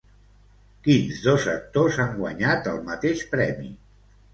Quins 0.87 1.21
dos 1.27 1.47
actors 1.53 2.03
han 2.07 2.13
guanyat 2.25 2.75
el 2.77 2.85
mateix 2.93 3.27
premi? 3.37 3.75